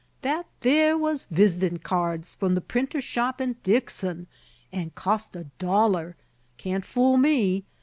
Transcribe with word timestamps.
"That 0.23 0.47
there 0.61 0.97
was 0.97 1.27
vis'tin' 1.31 1.77
keerds 1.77 2.35
from 2.35 2.55
the 2.55 2.59
printer's 2.61 3.03
shop 3.03 3.39
in 3.39 3.57
Dixon, 3.61 4.25
an' 4.71 4.89
cost 4.95 5.35
a 5.35 5.43
dollar; 5.59 6.15
can't 6.57 6.83
fool 6.83 7.17
me! 7.17 7.65